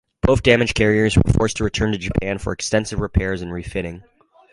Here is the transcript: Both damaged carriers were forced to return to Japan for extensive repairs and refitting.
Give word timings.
Both 0.23 0.41
damaged 0.41 0.73
carriers 0.73 1.15
were 1.15 1.21
forced 1.31 1.57
to 1.57 1.63
return 1.63 1.91
to 1.91 1.97
Japan 1.99 2.39
for 2.39 2.53
extensive 2.53 2.99
repairs 3.01 3.43
and 3.43 3.53
refitting. 3.53 4.01